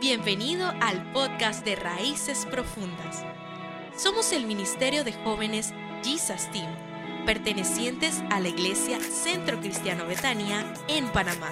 [0.00, 3.24] Bienvenido al podcast de Raíces Profundas.
[3.96, 6.70] Somos el Ministerio de Jóvenes Jesus Team,
[7.26, 11.50] pertenecientes a la Iglesia Centro Cristiano Betania en Panamá.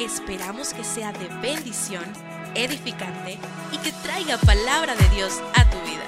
[0.00, 2.04] Esperamos que sea de bendición,
[2.54, 3.38] edificante
[3.72, 6.04] y que traiga palabra de Dios a tu vida.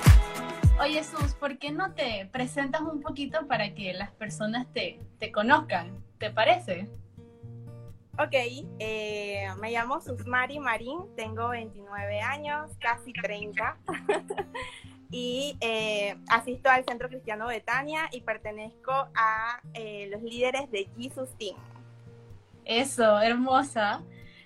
[0.80, 5.30] Oye, Sus, ¿por qué no te presentas un poquito para que las personas te, te
[5.32, 6.02] conozcan?
[6.18, 6.88] ¿Te parece?
[8.20, 8.34] Ok,
[8.80, 13.76] eh, me llamo Susmari Marín, tengo 29 años, casi 30,
[15.12, 21.30] y eh, asisto al Centro Cristiano Betania y pertenezco a eh, los líderes de Jesus
[21.38, 21.54] Team.
[22.64, 24.02] Eso, hermosa.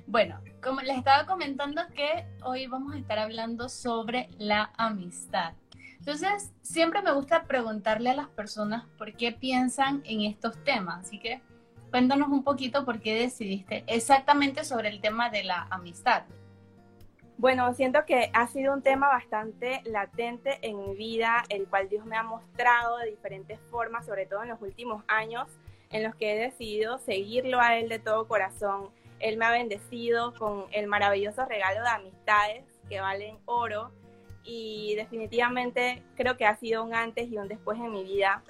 [0.06, 5.54] Bueno, como les estaba comentando que hoy vamos a estar hablando sobre la amistad.
[5.98, 11.18] Entonces, siempre me gusta preguntarle a las personas por qué piensan en estos temas, así
[11.18, 11.40] que
[11.92, 16.22] Cuéntanos un poquito por qué decidiste exactamente sobre el tema de la amistad.
[17.36, 22.06] Bueno, siento que ha sido un tema bastante latente en mi vida, el cual Dios
[22.06, 25.48] me ha mostrado de diferentes formas, sobre todo en los últimos años,
[25.90, 28.88] en los que he decidido seguirlo a Él de todo corazón.
[29.18, 33.90] Él me ha bendecido con el maravilloso regalo de amistades que valen oro
[34.44, 38.42] y definitivamente creo que ha sido un antes y un después en mi vida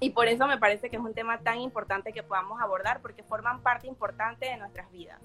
[0.00, 3.22] y por eso me parece que es un tema tan importante que podamos abordar, porque
[3.22, 5.20] forman parte importante de nuestras vidas.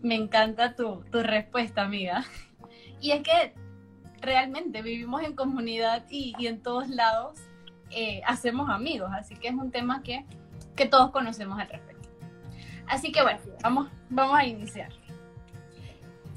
[0.00, 2.24] Me encanta tu, tu respuesta, amiga.
[3.00, 3.54] Y es que
[4.20, 7.38] realmente vivimos en comunidad y, y en todos lados
[7.90, 10.24] eh, hacemos amigos, así que es un tema que,
[10.74, 12.08] que todos conocemos al respecto.
[12.86, 14.90] Así que bueno, vamos, vamos a iniciar.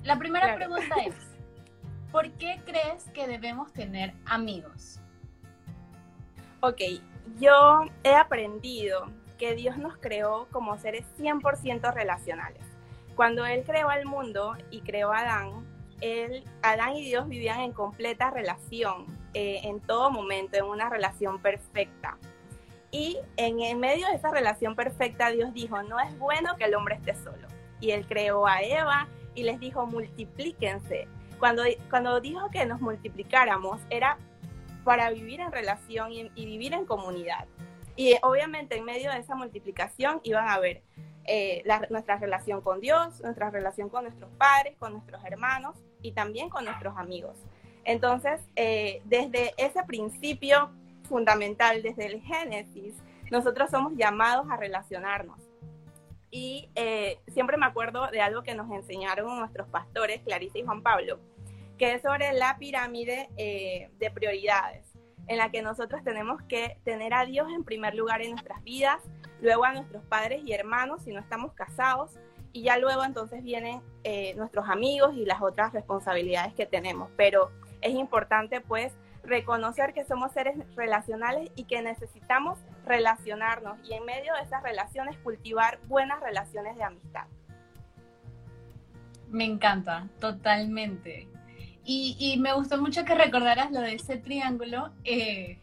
[0.04, 1.16] La primera pregunta es,
[2.12, 5.00] ¿por qué crees que debemos tener amigos?
[6.62, 6.82] Ok,
[7.40, 12.64] yo he aprendido que Dios nos creó como seres 100% relacionales.
[13.16, 15.66] Cuando Él creó al mundo y creó a Adán,
[16.02, 21.42] él, Adán y Dios vivían en completa relación, eh, en todo momento, en una relación
[21.42, 22.18] perfecta.
[22.92, 26.76] Y en, en medio de esa relación perfecta, Dios dijo, no es bueno que el
[26.76, 27.48] hombre esté solo.
[27.80, 31.08] Y Él creó a Eva y les dijo, multiplíquense.
[31.40, 34.18] Cuando, cuando dijo que nos multiplicáramos, era
[34.88, 37.46] para vivir en relación y, vivir en comunidad.
[37.98, 40.82] Y obviamente en medio de esa multiplicación iban a ver
[41.26, 46.48] eh, nuestra relación con Dios, nuestra relación con nuestros padres, con nuestros hermanos y también
[46.48, 47.36] con nuestros amigos.
[47.84, 50.72] Entonces, eh, desde ese principio
[51.04, 52.96] fundamental, desde el Génesis,
[53.30, 55.38] nosotros somos llamados a relacionarnos.
[56.32, 60.82] Y eh, siempre me acuerdo de algo que nos enseñaron nuestros pastores, Clarice y Juan
[60.82, 61.20] Pablo,
[61.78, 64.94] que es sobre la pirámide eh, de prioridades,
[65.28, 69.02] en la que nosotros tenemos que tener a Dios en primer lugar en nuestras vidas,
[69.42, 72.18] luego a nuestros padres y hermanos si no estamos casados,
[72.54, 77.12] y ya luego entonces vienen eh, nuestros amigos y las otras responsabilidades que tenemos.
[77.16, 77.52] Pero
[77.82, 84.34] es importante pues reconocer que somos seres relacionales y que necesitamos relacionarnos y en medio
[84.34, 87.26] de esas relaciones cultivar buenas relaciones de amistad.
[89.30, 91.28] Me encanta, totalmente.
[91.90, 94.92] Y, me gustó mucho que recordaras lo de ese triángulo.
[95.06, 95.58] Eh,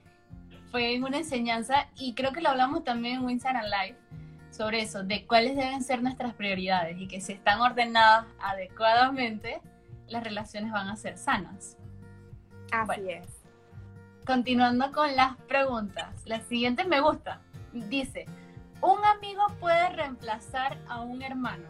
[0.71, 3.99] fue una enseñanza y creo que lo hablamos también en Instagram Live
[4.51, 9.61] sobre eso, de cuáles deben ser nuestras prioridades y que si están ordenadas adecuadamente,
[10.09, 11.77] las relaciones van a ser sanas.
[12.73, 13.27] Así es.
[14.25, 16.09] Continuando con las preguntas.
[16.25, 17.41] La siguiente me gusta.
[17.73, 18.25] Dice,
[18.81, 21.67] ¿un amigo puede reemplazar a un hermano?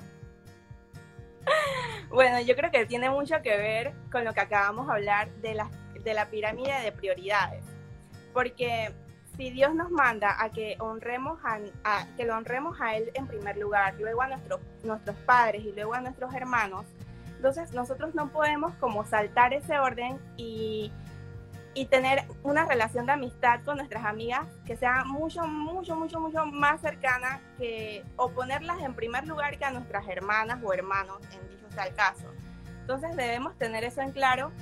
[2.10, 5.54] Bueno, yo creo que tiene mucho que ver con lo que acabamos de hablar de
[5.54, 5.68] la,
[6.04, 7.64] de la pirámide de prioridades.
[8.32, 8.92] Porque
[9.36, 13.56] si Dios nos manda a que honremos a, que lo honremos a Él en primer
[13.56, 16.84] lugar, luego a nuestros nuestros padres y luego a nuestros hermanos,
[17.36, 20.92] entonces nosotros no podemos como saltar ese orden y
[21.74, 26.46] y tener una relación de amistad con nuestras amigas que sea mucho, mucho, mucho, mucho
[26.46, 31.48] más cercana que o ponerlas en primer lugar que a nuestras hermanas o hermanos, en
[31.48, 32.26] dicho sea caso.
[32.80, 34.52] Entonces debemos tener eso en claro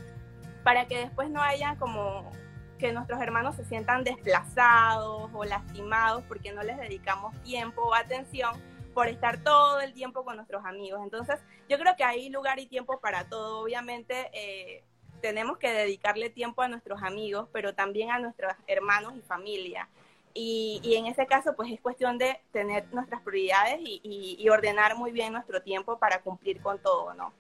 [0.65, 2.31] para que después no haya como
[2.79, 8.53] que nuestros hermanos se sientan desplazados o lastimados porque no les dedicamos tiempo o atención
[8.95, 11.01] por estar todo el tiempo con nuestros amigos.
[11.03, 13.61] Entonces, yo creo que hay lugar y tiempo para todo.
[13.61, 14.85] Obviamente, eh,
[15.23, 19.89] tenemos que dedicarle tiempo a nuestros amigos, pero también a nuestros hermanos y familia.
[20.35, 25.33] Y, en ese caso, pues es cuestión de tener nuestras prioridades y, ordenar muy bien
[25.33, 27.33] nuestro tiempo para cumplir con todo, ¿no?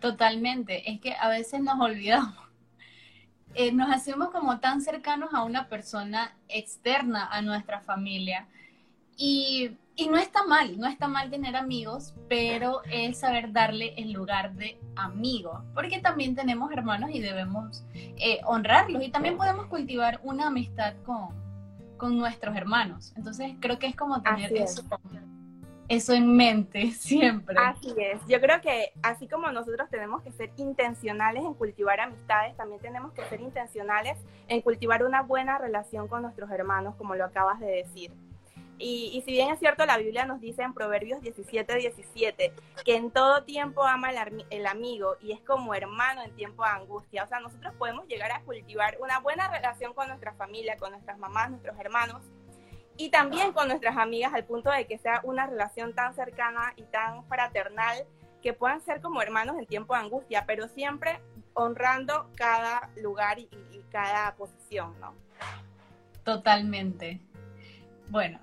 [0.00, 0.90] Totalmente.
[0.90, 2.34] Es que a veces nos olvidamos.
[3.54, 8.48] Eh, nos hacemos como tan cercanos a una persona externa a nuestra familia.
[9.14, 14.12] Y y no está mal, no está mal tener amigos, pero es saber darle el
[14.12, 20.20] lugar de amigo, porque también tenemos hermanos y debemos eh, honrarlos y también podemos cultivar
[20.22, 21.28] una amistad con,
[21.98, 23.12] con nuestros hermanos.
[23.16, 24.82] Entonces creo que es como tener eso,
[25.88, 27.56] eso en mente siempre.
[27.58, 32.56] Así es, yo creo que así como nosotros tenemos que ser intencionales en cultivar amistades,
[32.56, 34.16] también tenemos que ser intencionales
[34.48, 38.12] en cultivar una buena relación con nuestros hermanos, como lo acabas de decir.
[38.78, 42.52] Y, si bien es cierto, la Biblia nos dice en Proverbios 17, 17,
[42.84, 44.10] que en todo tiempo ama
[44.50, 47.24] el, amigo y es como hermano en tiempo de angustia.
[47.24, 51.16] O sea, nosotros podemos llegar a cultivar una buena relación con nuestra familia, con nuestras
[51.18, 52.22] mamás, nuestros hermanos
[52.96, 56.82] y también con nuestras amigas al punto de que sea una relación tan cercana y
[56.82, 58.04] tan fraternal
[58.42, 61.20] que puedan ser como hermanos en tiempo de angustia, pero siempre
[61.54, 65.14] honrando cada lugar y, y cada posición, ¿no?
[66.24, 67.20] Totalmente.
[68.08, 68.38] Bueno,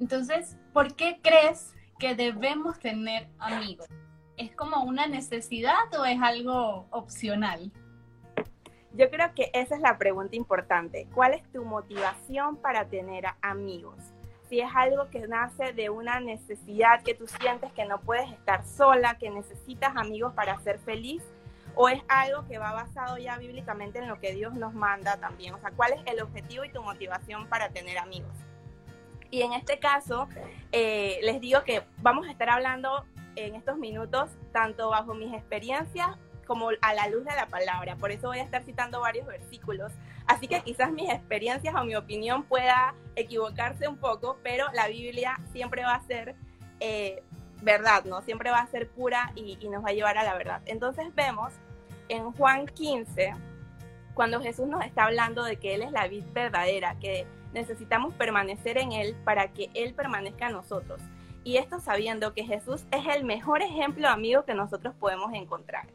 [0.00, 3.86] entonces, ¿por qué crees que debemos tener amigos?
[4.38, 7.70] ¿Es como una necesidad o es algo opcional?
[8.94, 11.06] Yo creo que esa es la pregunta importante.
[11.14, 13.96] ¿Cuál es tu motivación para tener amigos?
[14.48, 18.64] Si es algo que nace de una necesidad que tú sientes que no puedes estar
[18.64, 21.22] sola, que necesitas amigos para ser feliz,
[21.76, 25.54] o es algo que va basado ya bíblicamente en lo que Dios nos manda también.
[25.54, 28.34] O sea, ¿cuál es el objetivo y tu motivación para tener amigos?
[29.30, 30.28] Y en este caso,
[30.72, 33.04] eh, les digo que vamos a estar hablando
[33.36, 36.08] en estos minutos tanto bajo mis experiencias
[36.46, 37.94] como a la luz de la palabra.
[37.94, 39.92] Por eso voy a estar citando varios versículos.
[40.26, 45.40] Así que quizás mis experiencias o mi opinión pueda equivocarse un poco, pero la Biblia
[45.52, 46.34] siempre va a ser
[46.80, 47.22] eh,
[47.62, 48.22] verdad, ¿no?
[48.22, 50.60] Siempre va a ser pura y, y nos va a llevar a la verdad.
[50.66, 51.52] Entonces vemos
[52.08, 53.32] en Juan 15,
[54.14, 58.78] cuando Jesús nos está hablando de que Él es la vid verdadera, que necesitamos permanecer
[58.78, 61.00] en Él para que Él permanezca en nosotros.
[61.42, 65.86] Y esto sabiendo que Jesús es el mejor ejemplo amigo que nosotros podemos encontrar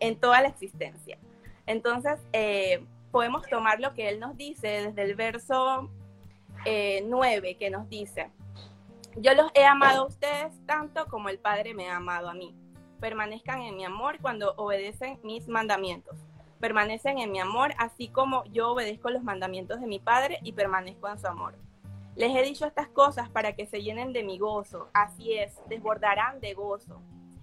[0.00, 1.18] en toda la existencia.
[1.66, 5.90] Entonces, eh, podemos tomar lo que Él nos dice desde el verso
[6.64, 8.30] 9, eh, que nos dice,
[9.16, 12.54] yo los he amado a ustedes tanto como el Padre me ha amado a mí.
[13.00, 16.16] Permanezcan en mi amor cuando obedecen mis mandamientos
[16.60, 21.08] permanecen en mi amor, así como yo obedezco los mandamientos de mi Padre y permanezco
[21.08, 21.54] en su amor.
[22.14, 26.40] Les he dicho estas cosas para que se llenen de mi gozo, así es, desbordarán
[26.40, 27.02] de gozo.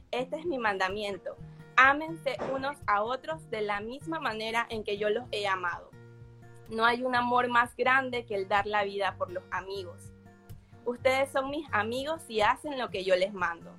[0.10, 1.36] Este es mi mandamiento.
[1.76, 5.90] Ámense unos a otros de la misma manera en que yo los he amado.
[6.70, 10.12] No hay un amor más grande que el dar la vida por los amigos.
[10.86, 13.72] Ustedes son mis amigos y hacen lo que yo les mando.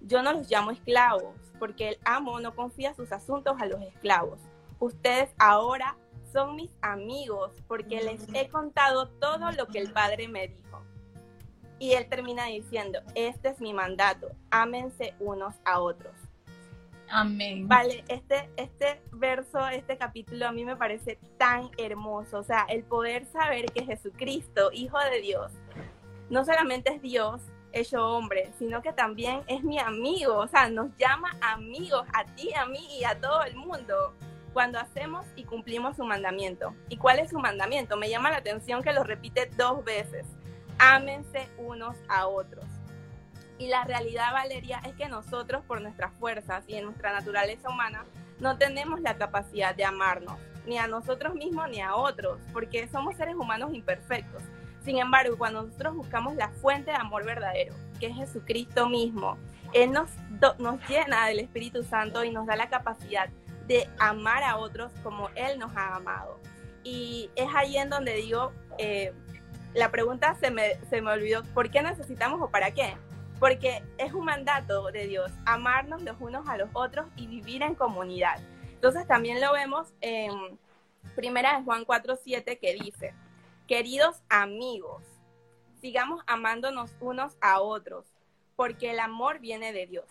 [0.00, 4.38] Yo no los llamo esclavos, porque el amo no confía sus asuntos a los esclavos
[4.78, 5.96] ustedes ahora
[6.32, 10.82] son mis amigos porque les he contado todo lo que el Padre me dijo.
[11.78, 16.14] Y él termina diciendo, este es mi mandato, ámense unos a otros.
[17.10, 17.66] Amén.
[17.66, 22.38] Vale, este, este verso, este capítulo a mí me parece tan hermoso.
[22.38, 25.52] O sea, el poder saber que Jesucristo, Hijo de Dios,
[26.28, 27.40] no solamente es Dios
[27.72, 30.36] hecho hombre, sino que también es mi amigo.
[30.36, 34.14] O sea, nos llama amigos a ti, a mí y a todo el mundo
[34.58, 36.74] cuando hacemos y cumplimos su mandamiento.
[36.88, 37.96] ¿Y cuál es su mandamiento?
[37.96, 40.26] Me llama la atención que lo repite dos veces.
[40.80, 42.64] Ámense unos a otros.
[43.58, 48.04] Y la realidad, Valeria, es que nosotros por nuestras fuerzas y en nuestra naturaleza humana
[48.40, 50.34] no tenemos la capacidad de amarnos,
[50.66, 54.42] ni a nosotros mismos ni a otros, porque somos seres humanos imperfectos.
[54.84, 59.38] Sin embargo, cuando nosotros buscamos la fuente de amor verdadero, que es Jesucristo mismo,
[59.72, 60.10] Él nos,
[60.58, 63.28] nos llena del Espíritu Santo y nos da la capacidad
[63.68, 66.40] de amar a otros como Él nos ha amado.
[66.82, 69.12] Y es ahí en donde digo, eh,
[69.74, 72.96] la pregunta se me, se me olvidó, ¿por qué necesitamos o para qué?
[73.38, 77.74] Porque es un mandato de Dios, amarnos los unos a los otros y vivir en
[77.74, 78.40] comunidad.
[78.74, 80.58] Entonces también lo vemos en
[81.14, 83.14] Primera de Juan 4.7 que dice,
[83.66, 85.02] queridos amigos,
[85.80, 88.06] sigamos amándonos unos a otros,
[88.56, 90.06] porque el amor viene de Dios.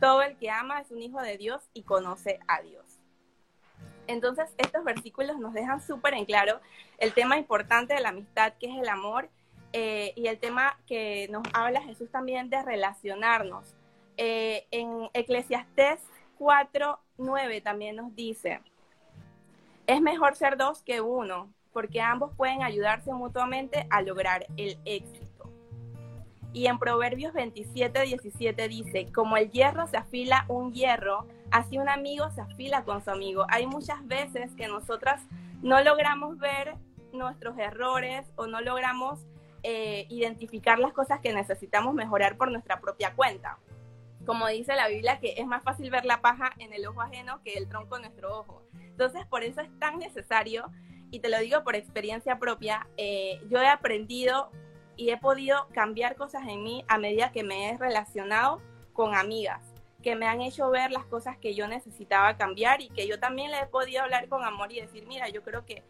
[0.00, 2.84] Todo el que ama es un hijo de Dios y conoce a Dios.
[4.06, 6.60] Entonces, estos versículos nos dejan súper en claro
[6.98, 9.28] el tema importante de la amistad, que es el amor,
[9.72, 13.74] eh, y el tema que nos habla Jesús también de relacionarnos.
[14.18, 16.00] Eh, en Eclesiastés
[16.38, 18.60] 4.9 también nos dice,
[19.86, 25.50] es mejor ser dos que uno, porque ambos pueden ayudarse mutuamente a lograr el éxito.
[26.52, 31.88] Y en Proverbios 27, 17 dice, como el hierro se afila un hierro, así un
[31.88, 33.46] amigo se afila con su amigo.
[33.48, 35.22] Hay muchas veces que nosotras
[35.62, 36.74] no logramos ver
[37.12, 39.20] nuestros errores o no logramos
[39.62, 43.58] eh, identificar las cosas que necesitamos mejorar por nuestra propia cuenta.
[44.24, 47.42] Como dice la Biblia, que es más fácil ver la paja en el ojo ajeno
[47.42, 48.62] que el tronco en nuestro ojo.
[48.72, 50.70] Entonces, por eso es tan necesario,
[51.10, 54.50] y te lo digo por experiencia propia, eh, yo he aprendido
[54.96, 59.71] y he podido cambiar cosas en mí a medida que me he relacionado con amigas
[60.02, 63.50] que me han hecho ver las cosas que yo necesitaba cambiar y que yo también
[63.50, 65.82] le he podido hablar con amor y decir, mira, yo creo que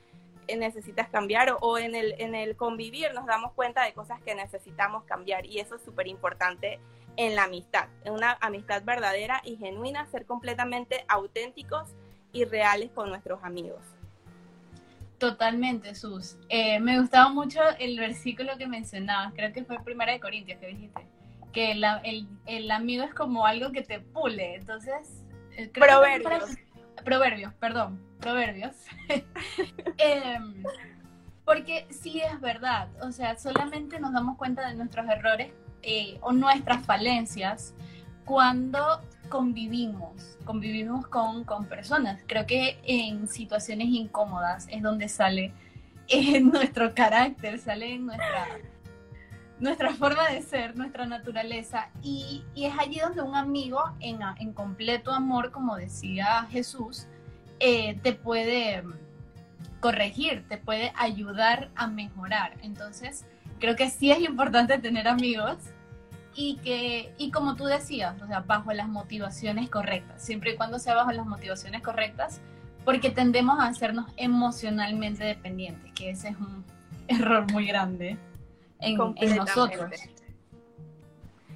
[0.56, 5.04] necesitas cambiar o, en, el, en el convivir nos damos cuenta de cosas que necesitamos
[5.04, 6.78] cambiar y eso es súper importante
[7.16, 11.90] en la amistad, en una amistad verdadera y genuina, ser completamente auténticos
[12.32, 13.80] y reales con nuestros amigos.
[15.18, 16.36] Totalmente, Sus.
[16.48, 20.66] Eh, me gustaba mucho el versículo que mencionabas, creo que fue Primera de Corintios que
[20.66, 21.06] dijiste,
[21.52, 21.84] que el,
[22.46, 25.24] el, amigo es como algo que te pule, entonces...
[25.56, 26.56] Eh, proverbios.
[27.04, 28.74] proverbios, perdón, proverbios.
[29.98, 30.62] Em,
[31.44, 36.32] porque sí es verdad, o sea, solamente nos damos cuenta de nuestros errores eh, o
[36.32, 37.74] nuestras falencias
[38.24, 42.22] cuando convivimos, convivimos con, con, personas.
[42.26, 45.52] Creo que en situaciones incómodas es donde sale
[46.08, 48.46] en nuestro carácter, sale en nuestra,
[49.62, 51.88] nuestra forma de ser, nuestra naturaleza.
[52.02, 57.06] Y, es allí donde un amigo en, en, completo amor, como decía Jesús,
[57.60, 58.82] eh, te puede
[59.80, 62.56] corregir, te puede ayudar a mejorar.
[62.62, 63.24] Entonces,
[63.58, 65.56] creo que sí es importante tener amigos
[66.34, 70.78] y que, y como tú decías, o sea, bajo las motivaciones correctas, siempre y cuando
[70.78, 72.40] sea bajo las motivaciones correctas,
[72.84, 76.64] porque tendemos a hacernos emocionalmente dependientes, que ese es un
[77.08, 78.18] error muy grande
[78.82, 79.90] en, nosotros.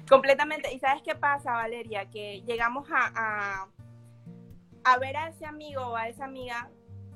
[0.09, 0.73] Completamente.
[0.73, 2.09] ¿Y sabes qué pasa, Valeria?
[2.09, 3.67] Que llegamos a,
[4.83, 6.69] a, ver a ese amigo o a esa amiga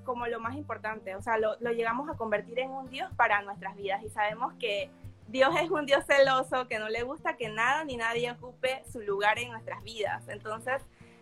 [0.04, 3.44] como lo más importante, o sea, lo, lo llegamos a convertir en un Dios para
[3.44, 4.90] nuestras vidas y sabemos que
[5.28, 9.00] Dios es un Dios celoso que no le gusta que nada ni nadie ocupe su
[9.00, 10.28] lugar en nuestras vidas.
[10.28, 10.82] Entonces,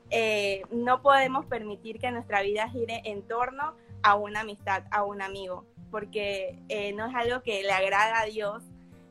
[0.10, 5.22] eh, no podemos permitir que nuestra vida gire en torno a una amistad, a un
[5.22, 8.63] amigo, porque eh, no es algo que le agrada a Dios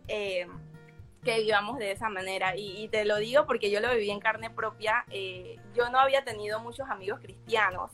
[0.08, 0.46] eh,
[1.22, 2.56] que vivamos de esa manera.
[2.56, 5.04] Y, te lo digo porque yo lo viví en carne propia.
[5.74, 7.90] yo no había tenido muchos amigos cristianos.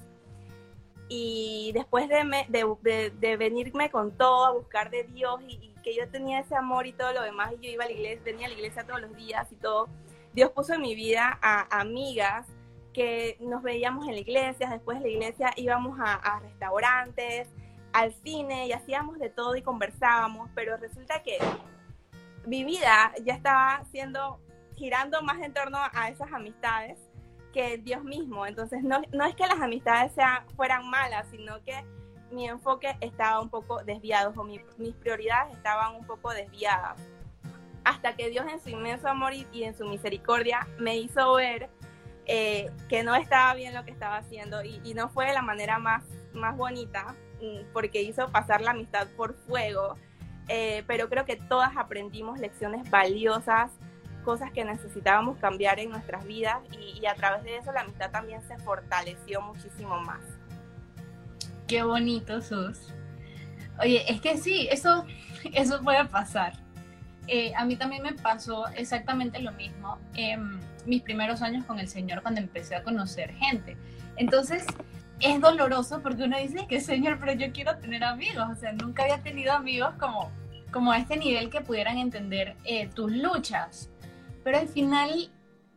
[1.09, 6.41] Y después de, de, venirme con todo a buscar de Dios y que yo tenía
[6.41, 8.55] ese amor y todo lo demás, y yo iba a la iglesia, venía a la
[8.55, 9.89] iglesia todos los días y todo,
[10.33, 12.47] Dios puso en mi vida a amigas
[12.95, 17.49] que nos veíamos en la iglesia, después de la iglesia íbamos a, restaurantes,
[17.93, 21.39] al cine y hacíamos de todo y conversábamos, pero resulta que
[22.47, 24.41] mi vida ya estaba siendo,
[24.77, 26.99] girando más en torno a esas amistades
[27.55, 28.45] que Dios mismo.
[28.45, 31.85] Entonces no, no es que las amistades sean, fueran malas, sino que
[32.31, 36.99] mi enfoque estaba un poco desviado o mis prioridades estaban un poco desviadas.
[37.85, 41.71] Hasta que Dios en su inmenso amor y, en su misericordia me hizo ver
[42.27, 45.79] eh, que no estaba bien lo que estaba haciendo y, no fue de la manera
[45.79, 49.97] más, más bonita mm, porque hizo pasar la amistad por fuego.
[50.49, 53.71] Eh, pero creo que todas aprendimos lecciones valiosas,
[54.25, 58.43] cosas que necesitábamos cambiar en nuestras vidas y a través de eso la amistad también
[58.43, 60.23] se fortaleció muchísimo más.
[61.67, 62.93] Qué bonito sos.
[63.81, 65.05] Oye, es que sí, eso,
[65.53, 66.53] eso puede pasar.
[67.27, 71.89] Eh, a mí también me pasó exactamente lo mismo en mis primeros años con el
[71.89, 73.77] Señor cuando empecé a conocer gente.
[74.17, 74.67] Entonces,
[75.21, 78.47] es doloroso porque uno dice que Señor, pero yo quiero tener amigos.
[78.51, 80.31] O sea, nunca había tenido amigos como,
[80.73, 83.91] como a este nivel que pudieran entender eh, tus luchas.
[84.43, 85.31] Pero al final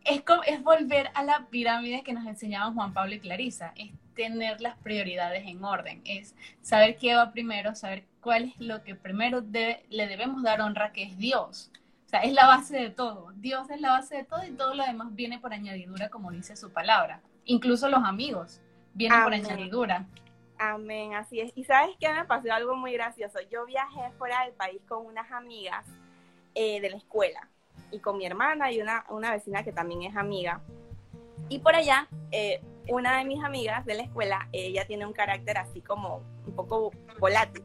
[0.03, 3.73] es, es volver a la pirámide que nos enseñaban Juan Pablo y Clarisa.
[3.75, 8.83] Es tener las prioridades en orden, es saber qué va primero, saber cuál es lo
[8.83, 11.71] que primero le debemos dar honra, que es Dios.
[12.07, 13.31] O sea, es la base de todo.
[13.35, 16.55] Dios es la base de todo y todo lo demás viene por añadidura, como dice
[16.55, 17.21] su palabra.
[17.45, 18.61] Incluso los amigos
[18.97, 20.05] vienen por añadidura.
[20.57, 21.51] Amén, así es.
[21.55, 23.39] Y sabes que me pasó algo muy gracioso.
[23.51, 25.85] Yo viajé fuera del país con unas amigas
[26.55, 27.47] eh, de la escuela
[27.91, 30.61] y con mi hermana y una, una vecina que también es amiga.
[31.49, 35.57] Y por allá eh, una de mis amigas de la escuela, ella tiene un carácter
[35.57, 37.63] así como un poco volátil.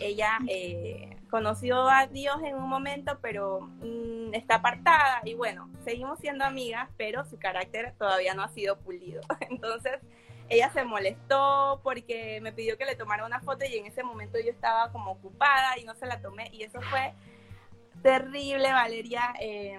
[0.00, 6.18] Ella eh, conoció a Dios en un momento, pero mm, está apartada y bueno, seguimos
[6.18, 9.20] siendo amigas, pero su carácter todavía no ha sido pulido.
[9.50, 10.00] Entonces,
[10.48, 14.38] ella se molestó porque me pidió que le tomara una foto y en ese momento
[14.38, 17.14] yo estaba como ocupada y no se la tomé y eso fue
[18.02, 19.34] terrible, Valeria.
[19.40, 19.78] Eh,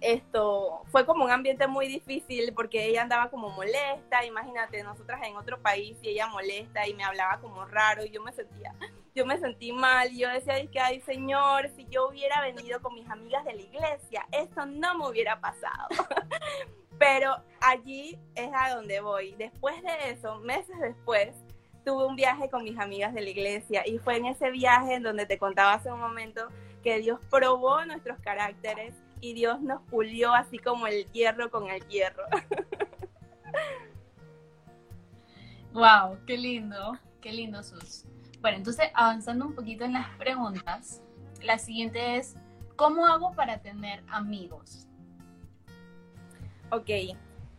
[0.00, 5.36] esto fue como un ambiente muy difícil porque ella andaba como molesta, imagínate, nosotras en
[5.36, 8.74] otro país y ella molesta y me hablaba como raro y yo me sentía
[9.14, 10.10] yo me sentí mal.
[10.10, 14.26] Yo decía, que, ay, Señor, si yo hubiera venido con mis amigas de la iglesia,
[14.32, 15.88] esto no me hubiera pasado.
[17.00, 19.34] Pero allí es a donde voy.
[19.38, 21.30] Después de eso, meses después,
[21.82, 25.02] tuve un viaje con mis amigas de la iglesia y fue en ese viaje en
[25.02, 26.48] donde te contaba hace un momento
[26.82, 31.86] que Dios probó nuestros caracteres y Dios nos pulió así como el hierro con el
[31.88, 32.24] hierro.
[35.72, 38.04] Wow, qué lindo, qué lindo Sus.
[38.40, 41.00] Bueno, entonces avanzando un poquito en las preguntas,
[41.42, 42.34] la siguiente es,
[42.74, 44.88] ¿cómo hago para tener amigos?
[46.72, 46.88] Ok,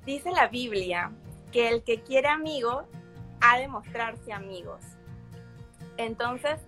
[0.05, 1.11] dice la Biblia
[1.51, 2.85] que el que quiere amigos
[3.41, 4.79] ha de mostrarse amigos.
[5.97, 6.59] Entonces,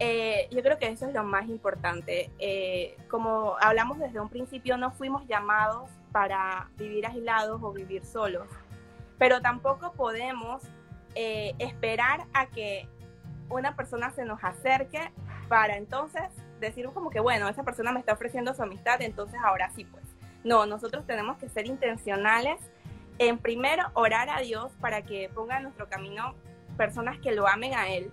[0.00, 2.30] eh, yo creo que eso es lo más importante.
[2.38, 8.48] Eh, como hablamos desde un principio, no fuimos llamados para vivir aislados o vivir solos,
[9.18, 10.62] pero tampoco podemos
[11.14, 12.88] eh, esperar a que
[13.50, 15.12] una persona se nos acerque
[15.48, 16.24] para entonces
[16.58, 20.03] decir como que, bueno, esa persona me está ofreciendo su amistad, entonces ahora sí, pues.
[20.44, 22.60] No, nosotros tenemos que ser intencionales
[23.18, 26.34] en primero orar a Dios para que ponga en nuestro camino
[26.76, 28.12] personas que lo amen a Él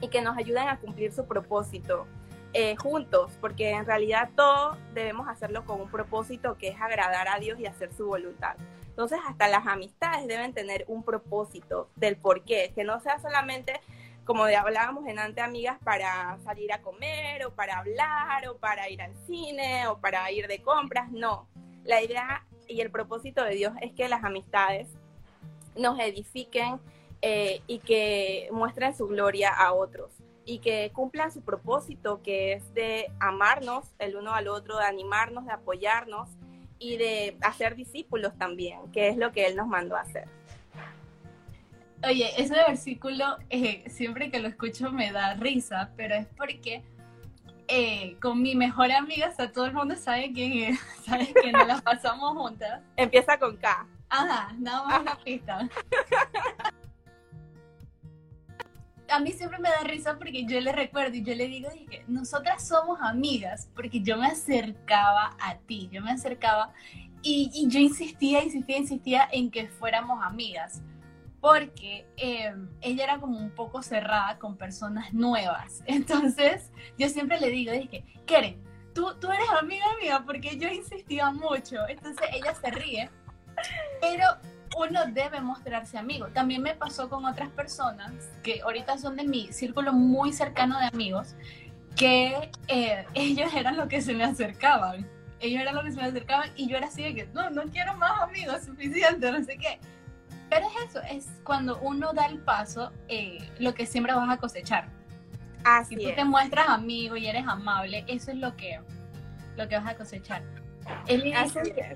[0.00, 2.06] y que nos ayuden a cumplir su propósito
[2.54, 7.38] eh, juntos, porque en realidad todo debemos hacerlo con un propósito que es agradar a
[7.38, 8.56] Dios y hacer su voluntad.
[8.88, 13.80] Entonces hasta las amistades deben tener un propósito del por qué, que no sea solamente
[14.24, 18.88] como de hablábamos en ante amigas para salir a comer o para hablar o para
[18.88, 21.48] ir al cine o para ir de compras, no.
[21.84, 24.88] La idea y el propósito de Dios es que las amistades
[25.76, 26.80] nos edifiquen
[27.20, 30.10] eh, y que muestren su gloria a otros
[30.44, 35.46] y que cumplan su propósito que es de amarnos el uno al otro, de animarnos,
[35.46, 36.28] de apoyarnos
[36.78, 40.26] y de hacer discípulos también, que es lo que Él nos mandó a hacer.
[42.04, 46.82] Oye, ese versículo eh, siempre que lo escucho me da risa, pero es porque
[47.68, 51.52] eh, con mi mejor amiga, o sea, todo el mundo sabe quién es, sabe que
[51.52, 52.82] nos las pasamos juntas.
[52.96, 53.86] Empieza con K.
[54.08, 55.68] Ajá, nada más una pista.
[59.08, 62.02] A mí siempre me da risa porque yo le recuerdo y yo le digo que
[62.08, 66.72] nosotras somos amigas, porque yo me acercaba a ti, yo me acercaba
[67.22, 70.82] y, y yo insistía, insistía, insistía en que fuéramos amigas
[71.42, 75.82] porque em, ella era como un poco cerrada con personas nuevas.
[75.86, 78.62] Entonces, yo siempre le digo, dije, Keren,
[78.94, 81.86] tú, tú eres amiga mía porque yo insistía mucho.
[81.88, 83.10] Entonces, ella se ríe,
[84.00, 84.24] pero
[84.78, 86.28] uno debe mostrarse amigo.
[86.28, 88.12] También me pasó con otras personas
[88.44, 91.34] que ahorita son de mi círculo muy cercano de amigos,
[91.96, 95.10] que eh, ellos eran los que se me acercaban.
[95.40, 97.64] Ellos eran los que se me acercaban y yo era así de que, no, no
[97.64, 99.80] quiero más amigos, suficiente, no sé qué.
[100.52, 104.36] Pero es eso, es cuando uno da el paso, eh, lo que siempre vas a
[104.36, 104.86] cosechar.
[105.64, 108.78] Así si tú te muestras amigo y eres amable, eso es lo que,
[109.56, 110.42] lo que vas a cosechar.
[111.06, 111.32] Él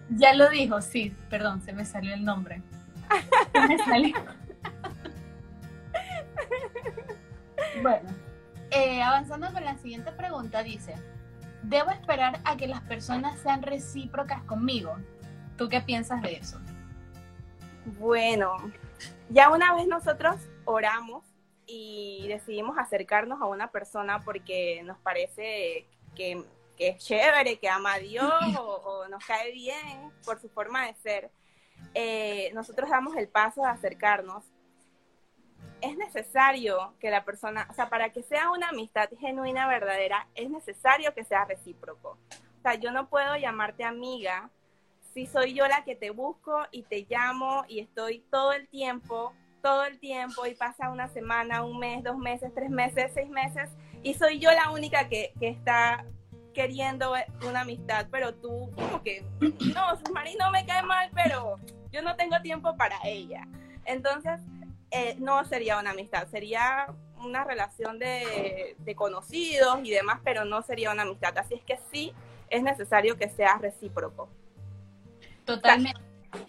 [0.09, 2.63] ya lo dijo, sí, perdón, se me salió el nombre.
[3.53, 4.17] Se me salió.
[7.83, 8.09] bueno,
[8.71, 10.95] eh, avanzando con la siguiente pregunta, dice,
[11.63, 14.97] ¿debo esperar a que las personas sean recíprocas conmigo?
[15.59, 16.59] ¿Tú qué piensas de eso?
[17.87, 18.57] Bueno,
[19.29, 21.25] ya una vez nosotros oramos
[21.67, 26.45] y decidimos acercarnos a una persona porque nos parece que,
[26.79, 31.31] es chévere, que ama a Dios o, nos cae bien por su forma de ser,
[31.95, 34.45] eh, nosotros damos el paso de acercarnos.
[35.81, 40.51] Es necesario que la persona, o sea, para que sea una amistad genuina, verdadera, es
[40.51, 42.19] necesario que sea recíproco.
[42.59, 44.51] O sea, yo no puedo llamarte amiga
[45.17, 49.33] si soy yo la que te busco y te llamo y estoy todo el tiempo,
[49.63, 53.71] todo el tiempo y pasa una semana, un mes, dos meses, tres meses, seis meses
[54.03, 56.05] y soy yo la única que, está
[56.53, 57.15] queriendo
[57.49, 61.57] una amistad, pero tú como que, no, su marido me cae mal, pero
[61.91, 63.49] yo no tengo tiempo para ella.
[63.87, 64.43] Entonces,
[64.91, 70.61] eh, no sería una amistad, sería una relación de, de, conocidos y demás, pero no
[70.61, 71.39] sería una amistad.
[71.39, 72.13] Así es que sí
[72.51, 74.29] es necesario que sea recíproco.
[75.47, 76.01] Totalmente.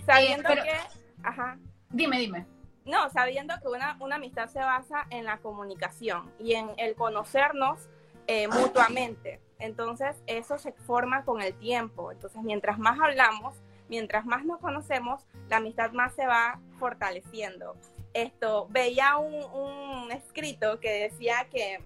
[0.06, 1.58] Sabiendo eh, que, ajá.
[1.90, 2.46] Dime, dime.
[2.86, 7.88] No, sabiendo que una, amistad se basa en la comunicación y en el conocernos
[8.28, 9.40] eh, mutuamente.
[9.60, 12.12] Entonces, eso se forma con el tiempo.
[12.12, 13.56] Entonces, mientras más hablamos,
[13.88, 17.76] mientras más nos conocemos, la amistad más se va fortaleciendo.
[18.14, 21.84] Esto, veía un, un escrito que decía que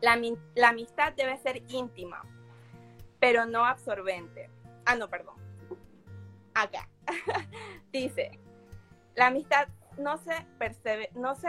[0.00, 0.20] la,
[0.54, 2.22] la amistad debe ser íntima,
[3.18, 4.50] pero no absorbente.
[4.84, 5.37] Ah, no, perdón
[6.62, 6.88] acá.
[7.92, 8.38] Dice,
[9.14, 9.68] la amistad
[9.98, 10.46] no se,
[11.14, 11.48] no se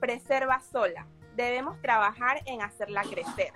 [0.00, 3.52] preserva sola, debemos trabajar en hacerla crecer.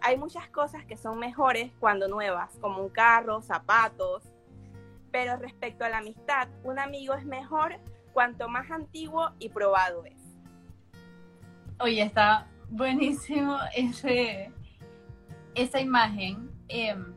[0.00, 4.22] Hay muchas cosas que son mejores cuando nuevas, como un carro, zapatos,
[5.10, 7.76] pero respecto a la amistad, un amigo es mejor
[8.12, 10.18] cuanto más antiguo y probado es.
[11.80, 14.52] Oye, está buenísimo ese,
[15.54, 16.50] esa imagen.
[16.68, 17.14] Em,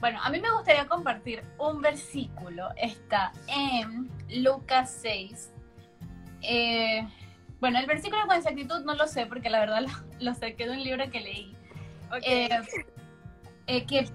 [0.00, 2.68] bueno, a mí me gustaría compartir un versículo.
[2.76, 5.52] Está en Lucas 6.
[6.42, 7.06] Eh,
[7.60, 9.82] bueno, el versículo con exactitud no lo sé porque la verdad
[10.20, 11.56] lo, saqué de un libro que leí.
[12.22, 12.48] Eh,
[13.66, 14.08] eh, que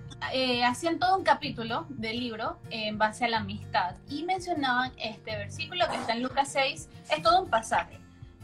[0.63, 5.85] hacían todo un capítulo del libro en base a la amistad y mencionaban este versículo
[5.89, 6.89] que está en Lucas 6.
[7.09, 7.99] Es todo un pasaje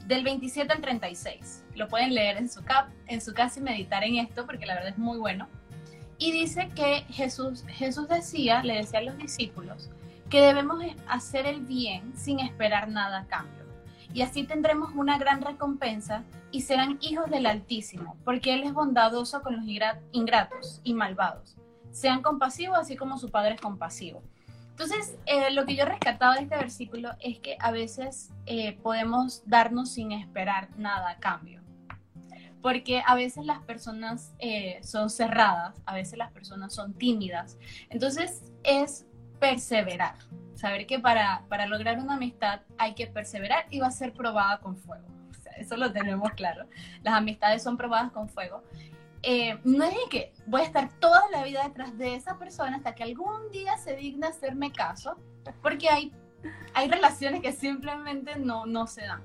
[0.06, 1.66] del 27 al 36.
[1.76, 4.74] Lo pueden leer en su, cap, en su casa y meditar en esto porque la
[4.74, 5.48] verdad es muy bueno.
[6.18, 9.90] Y dice que Jesús, Jesús decía, le decía a los discípulos,
[10.30, 13.66] que debemos hacer el bien sin esperar nada a cambio.
[14.14, 19.42] Y así tendremos una gran recompensa y serán hijos del Altísimo, porque Él es bondadoso
[19.42, 19.66] con los
[20.12, 21.56] ingratos y malvados.
[21.92, 24.22] Sean compasivos así como su Padre es compasivo.
[24.72, 29.42] Entonces, eh, lo que yo rescataba de este versículo es que a veces eh, podemos
[29.46, 31.62] darnos sin esperar nada a cambio.
[32.68, 37.58] Porque a veces las personas eh, son cerradas, a veces las personas son tímidas.
[37.90, 39.06] Entonces, es
[39.40, 40.16] perseverar.
[40.54, 44.60] Saber que para, para lograr una amistad hay que perseverar y va a ser probada
[44.60, 45.08] con fuego.
[45.56, 46.68] eso lo tenemos claro.
[47.04, 48.62] Las amistades son probadas con fuego.
[49.24, 52.96] Eh, no es que voy a estar toda la vida detrás de esa persona hasta
[52.96, 55.18] que algún día se digna hacerme caso,
[55.62, 56.12] porque hay,
[56.74, 59.24] hay relaciones que simplemente no, no se dan.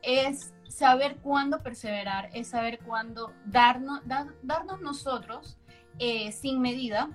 [0.00, 4.00] Es saber cuándo perseverar, es saber cuándo darnos,
[4.42, 5.58] darnos nosotros
[5.98, 7.10] eh, sin medida,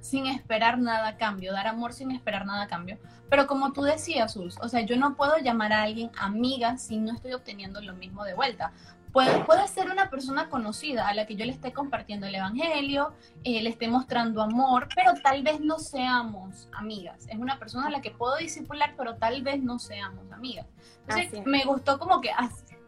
[0.00, 2.98] sin esperar nada a cambio, dar amor sin esperar nada a cambio.
[3.28, 6.98] Pero como tú decías, Sus, o sea, yo no puedo llamar a alguien amiga si
[6.98, 8.72] no estoy obteniendo lo mismo de vuelta.
[9.12, 13.12] Puede, puede, ser una persona conocida a la que yo le esté compartiendo el Evangelio,
[13.42, 17.26] eh, le esté mostrando amor, pero tal vez no seamos amigas.
[17.28, 20.66] Es una persona a la que puedo disipular, pero tal vez no seamos amigas.
[21.08, 22.30] Entonces, me gustó como que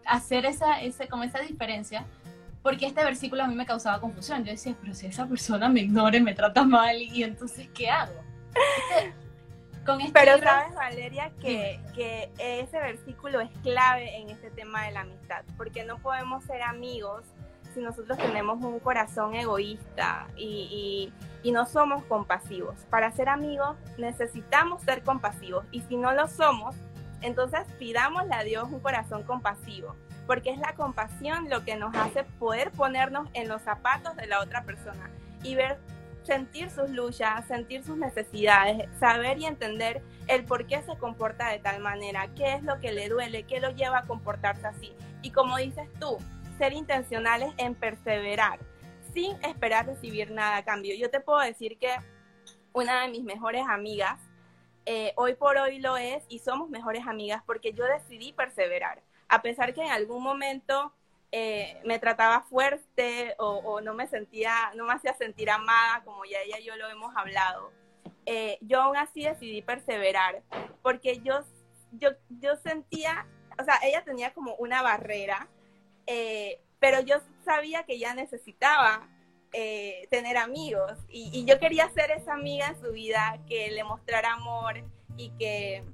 [0.07, 2.05] hacer esa, ese, como esa diferencia,
[2.63, 4.45] porque este versículo a mí me causaba confusión.
[4.45, 8.15] Yo decía, pero si esa persona me ignore, me trata mal, y entonces, ¿qué hago?
[9.83, 15.01] Este, pero sabes, Valeria, que, que, ese versículo es clave en este tema de la
[15.01, 17.25] amistad, porque no podemos ser amigos
[17.75, 21.11] si nosotros tenemos un corazón egoísta y,
[21.43, 22.77] y, y, no somos compasivos.
[22.91, 26.77] Para ser amigos necesitamos ser compasivos y si no lo somos,
[27.23, 32.25] entonces pidámosle a Dios un corazón compasivo, porque es la compasión lo que nos hace
[32.25, 35.11] poder ponernos en los zapatos de la otra persona
[35.43, 35.79] y ver
[36.25, 41.59] sentir sus luchas, sentir sus necesidades, saber y entender el por qué se comporta de
[41.59, 44.93] tal manera, qué es lo que le duele, qué lo lleva a comportarse así.
[45.23, 46.19] Y como dices tú,
[46.59, 48.61] ser intencionales en perseverar,
[49.13, 50.95] sin esperar recibir nada a cambio.
[50.97, 51.91] Yo te puedo decir que
[52.73, 54.21] una de mis mejores amigas,
[54.87, 59.03] eh, hoy por hoy lo es y somos mejores amigas porque yo decidí perseverar.
[59.29, 60.93] A pesar que en algún momento
[61.35, 66.39] eh, me trataba fuerte o, no me sentía, no me hacía sentir amada, como ya
[66.43, 67.73] ella y yo lo hemos hablado.
[68.27, 70.43] Eh, yo aún así decidí perseverar,
[70.83, 71.43] porque yo,
[71.93, 73.27] yo, yo sentía,
[73.59, 75.49] o sea, ella tenía como una barrera,
[76.07, 77.17] eh, pero yo
[77.47, 79.09] sabía que ella necesitaba
[80.11, 84.33] tener amigos y, y, yo quería ser esa amiga en su vida que le mostrara
[84.33, 84.83] amor
[85.17, 85.85] y que,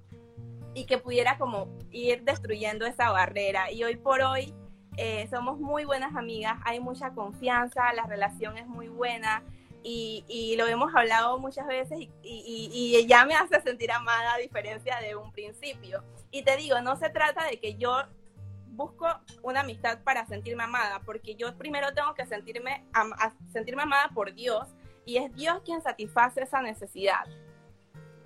[0.74, 3.70] y que pudiera como ir destruyendo esa barrera.
[3.72, 4.54] Y hoy por hoy
[4.96, 9.44] eh, somos muy buenas amigas, hay mucha confianza, la relación es muy buena
[9.84, 14.98] y, lo hemos hablado muchas veces y, y, ella me hace sentir amada a diferencia
[15.00, 16.02] de un principio.
[16.30, 18.02] Y te digo, no se trata de que yo
[18.78, 19.06] busco
[19.42, 22.84] una amistad para sentirme amada, porque yo primero tengo que sentirme,
[23.52, 24.68] sentirme amada por Dios
[25.04, 27.26] y es Dios quien satisface esa necesidad.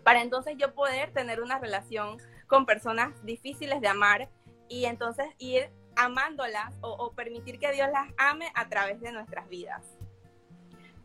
[0.04, 4.28] Para entonces yo poder tener una relación con personas difíciles de amar
[4.68, 9.82] y entonces ir amándolas o, permitir que Dios las ame a través de nuestras vidas.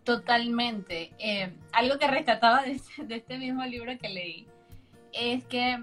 [0.04, 1.14] Totalmente.
[1.20, 4.48] Eh, algo que rescataba este, de, este mismo libro que leí
[5.14, 5.78] es que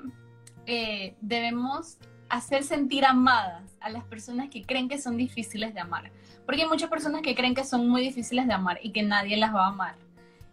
[0.66, 1.98] eh, debemos
[2.34, 6.10] hacer sentir amadas a las personas que creen que son difíciles de amar.
[6.44, 9.36] Porque hay muchas personas que creen que son muy difíciles de amar y que nadie
[9.36, 9.94] las va a amar.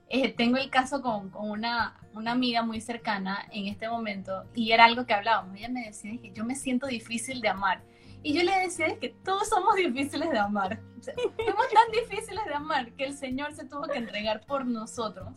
[0.10, 4.72] Eh, tengo el caso con, con una, una, amiga muy cercana en este momento y
[4.72, 5.58] era algo que hablábamos.
[5.58, 7.82] Ella me decía que yo me siento difícil de amar.
[8.22, 10.80] Y yo le decía que todos somos difíciles de amar.
[11.02, 15.30] somos tan difíciles de amar que el Señor se tuvo que entregar por nosotros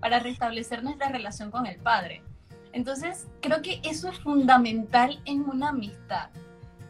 [0.00, 2.22] para restablecer nuestra relación con el Padre.
[2.72, 6.30] Entonces, creo que eso es fundamental en una amistad.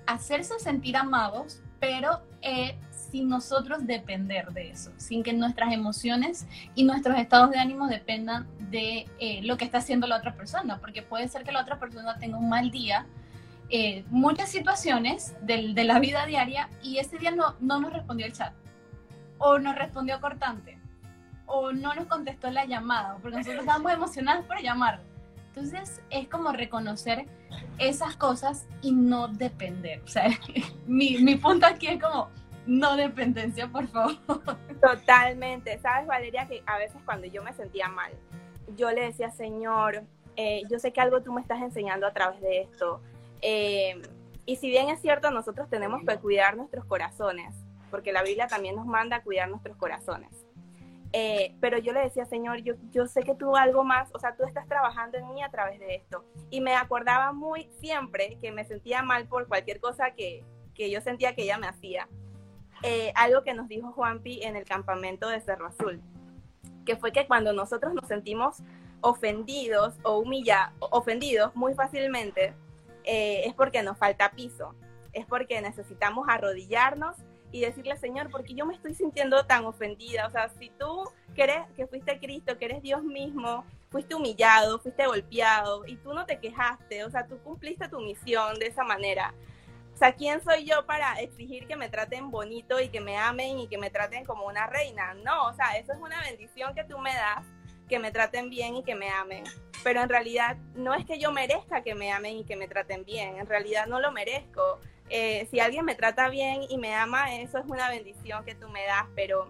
[0.06, 2.78] hacerse sentir amados, pero eh,
[3.10, 8.46] sin nosotros depender de eso, sin que nuestras emociones y nuestros estados de ánimo dependan
[8.70, 11.78] de eh, lo que está haciendo la otra persona, porque puede ser que la otra
[11.78, 13.06] persona tenga un mal día,
[13.68, 18.26] eh, muchas situaciones de, de, la vida diaria y ese día no, no nos respondió
[18.26, 18.52] el chat,
[19.38, 20.78] o nos respondió cortante,
[21.46, 25.00] o no nos contestó la llamada, porque nosotros estábamos emocionados por llamar.
[25.56, 27.24] Entonces es como reconocer
[27.78, 30.02] esas cosas y no depender.
[30.02, 30.28] O sea,
[30.86, 32.28] mi, mi punto aquí es como
[32.66, 34.16] no dependencia, por favor.
[34.82, 35.78] Totalmente.
[35.78, 38.12] Sabes, Valeria, que a veces cuando yo me sentía mal,
[38.76, 40.02] yo le decía, Señor,
[40.36, 43.00] eh, yo sé que algo tú me estás enseñando a través de esto.
[43.40, 44.02] Eh,
[44.44, 47.54] y si bien es cierto, nosotros tenemos que cuidar nuestros corazones,
[47.90, 50.45] porque la Biblia también nos manda a cuidar nuestros corazones.
[51.12, 54.36] Eh, pero yo le decía, Señor, yo, yo sé que tú algo más, o sea,
[54.36, 56.24] tú estás trabajando en mí a través de esto.
[56.50, 61.00] Y me acordaba muy siempre que me sentía mal por cualquier cosa que, que yo
[61.00, 62.08] sentía que ella me hacía.
[62.82, 66.00] Eh, algo que nos dijo Juanpi en el campamento de Cerro Azul,
[66.84, 68.58] que fue que cuando nosotros nos sentimos
[69.00, 72.54] ofendidos o humillados, ofendidos muy fácilmente,
[73.04, 74.74] eh, es porque nos falta piso,
[75.12, 77.16] es porque necesitamos arrodillarnos
[77.52, 80.26] y decirle, Señor, porque yo me estoy sintiendo tan ofendida.
[80.26, 81.04] O sea, si tú
[81.34, 86.26] crees que fuiste Cristo, que eres Dios mismo, fuiste humillado, fuiste golpeado y tú no
[86.26, 89.34] te quejaste, o sea, tú cumpliste tu misión de esa manera.
[89.94, 93.60] O sea, ¿quién soy yo para exigir que me traten bonito y que me amen
[93.60, 95.14] y que me traten como una reina?
[95.14, 97.46] No, o sea, eso es una bendición que tú me das,
[97.88, 99.44] que me traten bien y que me amen.
[99.82, 103.04] Pero en realidad no es que yo merezca que me amen y que me traten
[103.04, 104.80] bien, en realidad no lo merezco.
[105.08, 108.68] Eh, si alguien me trata bien y me ama, eso es una bendición que tú
[108.68, 109.48] me das, pero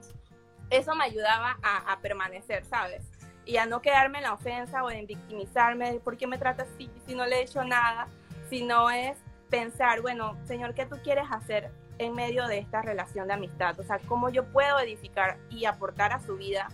[0.70, 3.02] eso me ayudaba a, permanecer, ¿sabes?
[3.44, 6.90] Y a no quedarme en la ofensa o en victimizarme, ¿por qué me trata así
[7.06, 8.08] si no le he hecho nada?
[8.50, 9.16] Si no es
[9.48, 13.78] pensar, bueno, Señor, ¿qué tú quieres hacer en medio de esta relación de amistad?
[13.78, 16.68] O sea, ¿cómo yo puedo edificar y aportar a su vida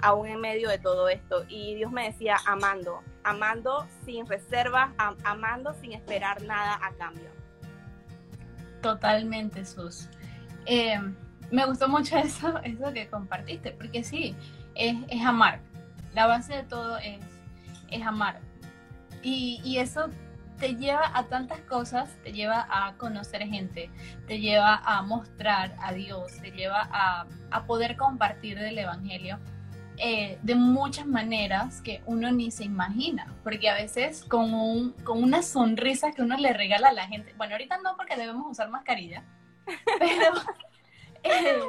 [0.00, 1.44] aún en medio de todo esto?
[1.48, 4.90] Y Dios me decía, amando, amando sin reservas,
[5.24, 7.30] amando sin esperar nada a cambio.
[8.80, 10.08] Totalmente, Sus.
[10.66, 10.98] Eh,
[11.50, 14.34] me gustó mucho eso, eso que compartiste, porque sí,
[14.74, 15.60] es, es amar.
[16.14, 17.20] La base de todo es,
[17.90, 18.40] es amar.
[19.22, 20.08] Y, y eso
[20.58, 23.90] te lleva a tantas cosas, te lleva a conocer gente,
[24.26, 29.38] te lleva a mostrar a Dios, te lleva a, a poder compartir del Evangelio
[29.98, 35.22] eh, de muchas maneras que uno ni se imagina, porque a veces con, un, con
[35.22, 38.70] una sonrisa que uno le regala a la gente, bueno, ahorita no porque debemos usar
[38.70, 39.24] mascarilla,
[39.98, 40.34] pero
[41.22, 41.60] eh,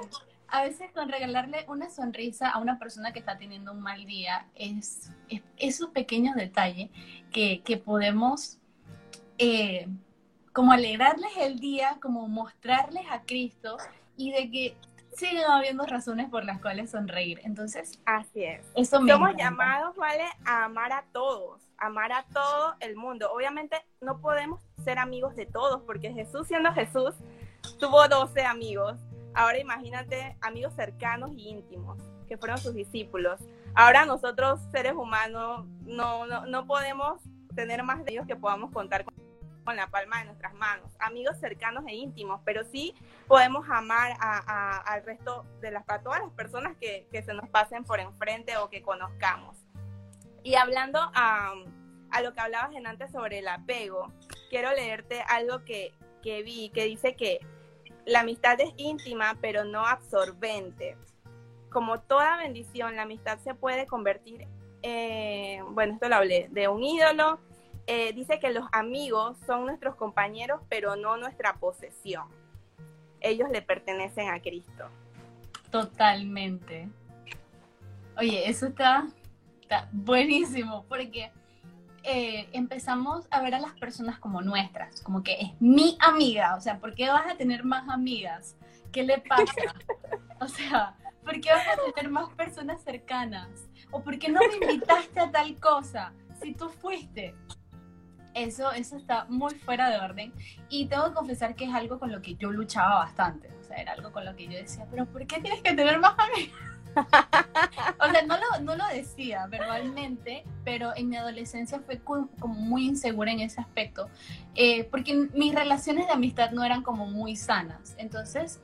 [0.47, 4.47] a veces con regalarle una sonrisa a una persona que está teniendo un mal día
[4.55, 6.89] es, es esos pequeños detalles
[7.31, 8.59] que, que podemos
[9.37, 9.87] eh,
[10.53, 13.77] como alegrarles el día, como mostrarles a Cristo
[14.15, 14.77] y de que
[15.15, 17.39] siguen habiendo razones por las cuales sonreír.
[17.43, 18.65] Entonces, así es.
[18.75, 20.25] Eso Somos llamados, ¿vale?
[20.45, 23.31] A amar a todos, amar a todo el mundo.
[23.31, 27.13] Obviamente no podemos ser amigos de todos porque Jesús siendo Jesús
[27.79, 28.99] tuvo 12 amigos.
[29.33, 31.97] Ahora imagínate amigos cercanos y íntimos
[32.27, 33.39] que fueron sus discípulos.
[33.75, 37.21] Ahora nosotros seres humanos no, no, no podemos
[37.55, 39.13] tener más de ellos que podamos contar con
[39.63, 42.93] con la palma de nuestras manos, amigos cercanos e íntimos, pero sí
[43.27, 47.99] podemos amar al resto de las, a todas las personas que, se nos pasen por
[47.99, 49.57] enfrente o que conozcamos.
[50.43, 51.53] Y hablando a,
[52.21, 54.11] lo que hablabas en antes sobre el apego,
[54.49, 57.39] quiero leerte algo que, vi, que dice que
[58.05, 60.97] la amistad es íntima, pero no absorbente.
[61.69, 64.47] Como toda bendición, la amistad se puede convertir,
[65.69, 67.39] bueno, esto lo hablé, de un ídolo
[67.87, 72.27] eh, dice que los amigos son nuestros compañeros, pero no nuestra posesión.
[73.19, 74.89] Ellos le pertenecen a Cristo.
[75.69, 76.89] Totalmente.
[78.17, 79.07] Oye, eso está,
[79.91, 81.31] buenísimo, porque
[82.03, 86.61] eh, empezamos a ver a las personas como nuestras, como que es mi amiga, o
[86.61, 88.55] sea, ¿por qué vas a tener más amigas?
[88.91, 89.73] ¿Qué le pasa?
[90.39, 93.47] O sea, ¿por qué vas a tener más personas cercanas?
[93.91, 96.11] ¿O por qué no me invitaste a tal cosa?
[96.41, 97.33] Si tú fuiste,
[98.33, 100.33] eso, eso está muy fuera de orden.
[100.69, 103.49] Y tengo que confesar que es algo con lo que yo luchaba bastante.
[103.59, 105.99] O sea, era algo con lo que yo decía, pero ¿por qué tienes que tener
[105.99, 106.59] más amigos?
[106.95, 112.85] o sea, no lo, no lo decía verbalmente, pero en mi adolescencia fue como muy
[112.85, 114.09] insegura en ese aspecto,
[114.55, 117.95] eh, porque mis relaciones de amistad no eran como muy sanas.
[117.97, 118.61] Entonces,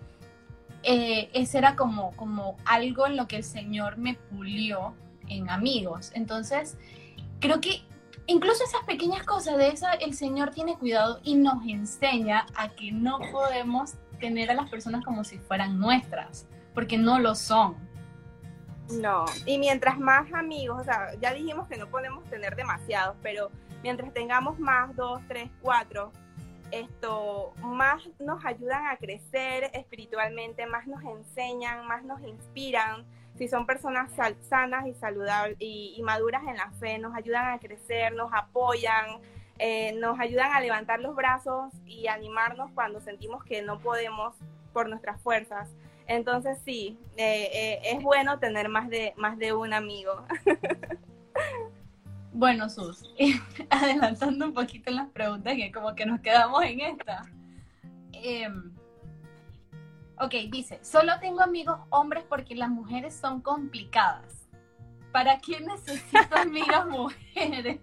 [0.84, 4.94] eh, ese era como, como algo en lo que el Señor me pulió
[5.28, 6.12] en amigos.
[6.14, 6.78] Entonces,
[7.40, 7.82] creo que
[8.30, 12.92] incluso esas pequeñas cosas de esa, el Señor tiene cuidado y nos enseña a que
[12.92, 17.76] no podemos tener a las personas como si fueran nuestras, porque no lo son.
[18.92, 23.52] No, y mientras más amigos, o sea, ya dijimos que no podemos tener demasiados, pero
[23.84, 26.12] mientras tengamos más, dos, tres, cuatro,
[26.72, 33.06] esto más nos ayudan a crecer espiritualmente, más nos enseñan, más nos inspiran.
[33.40, 34.12] Si son personas
[34.50, 39.22] sanas y saludables y, maduras en la fe, nos ayudan a crecer, nos apoyan,
[39.58, 44.36] eh, nos ayudan a levantar los brazos y animarnos cuando sentimos que no podemos
[44.74, 45.70] por nuestras fuerzas.
[46.06, 50.26] Entonces sí, eh, eh, es bueno tener más de, más de un amigo.
[52.32, 53.04] Bueno, Sus,
[53.72, 57.24] adelantando un poquito en las preguntas, que como que nos quedamos en esta.
[58.14, 58.72] Em,
[60.20, 64.48] ok, dice, solo tengo amigos hombres porque las mujeres son complicadas.
[65.12, 67.80] ¿Para qué necesito amigas mujeres?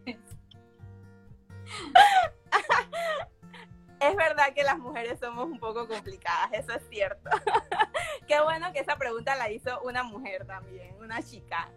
[3.99, 7.31] Es verdad que las mujeres somos un poco complicadas, eso es cierto.
[8.29, 11.71] Qué bueno que esa pregunta la hizo una mujer también, una chica.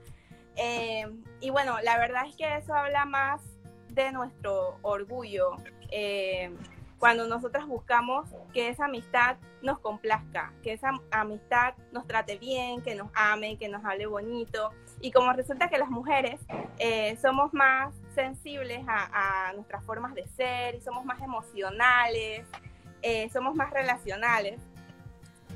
[0.56, 1.08] Eh,
[1.39, 3.41] y bueno, la verdad es que eso habla más
[3.88, 5.56] de nuestro orgullo.
[5.91, 6.54] Eh,
[7.00, 12.96] cuando nosotras buscamos que esa amistad nos complazca, que esa amistad nos trate bien, que
[12.96, 14.72] nos ame, que nos hable bonito.
[15.02, 16.42] Y como resulta que las mujeres
[16.78, 22.46] eh, somos más sensibles a, nuestras formas de ser y somos más emocionales,
[23.32, 24.60] somos más relacionales,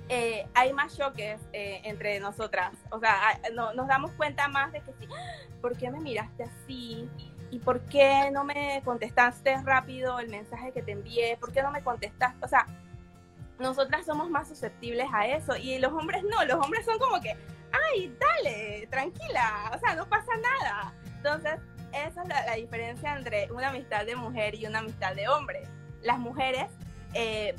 [0.09, 2.73] eh, hay más choques eh, entre nosotras.
[2.91, 5.07] O sea, nos damos cuenta más de que sí,
[5.61, 7.09] ¿por qué me miraste así?
[7.53, 11.37] ¿Y por qué no me contestaste rápido el mensaje que te envié?
[11.37, 12.43] ¿Por qué no me contestaste?
[12.43, 12.65] O sea,
[13.59, 17.37] nosotras somos más susceptibles a eso y los hombres no, los hombres son como que,
[17.71, 20.93] ay, dale, tranquila, o sea, no pasa nada.
[21.17, 21.59] Entonces,
[21.91, 25.61] esa es la, diferencia entre una amistad de mujer y una amistad de hombre.
[26.01, 26.71] Las mujeres
[27.13, 27.55] eh,